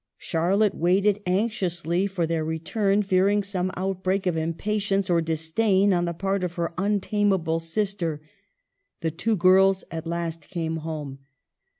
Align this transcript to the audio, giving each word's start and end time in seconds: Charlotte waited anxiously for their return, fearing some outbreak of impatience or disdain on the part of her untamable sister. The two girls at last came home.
Charlotte 0.17 0.73
waited 0.73 1.21
anxiously 1.27 2.07
for 2.07 2.25
their 2.25 2.43
return, 2.43 3.03
fearing 3.03 3.43
some 3.43 3.69
outbreak 3.77 4.25
of 4.25 4.35
impatience 4.35 5.11
or 5.11 5.21
disdain 5.21 5.93
on 5.93 6.05
the 6.05 6.11
part 6.13 6.43
of 6.43 6.55
her 6.55 6.73
untamable 6.75 7.59
sister. 7.59 8.19
The 9.01 9.11
two 9.11 9.35
girls 9.35 9.83
at 9.91 10.07
last 10.07 10.49
came 10.49 10.77
home. 10.77 11.19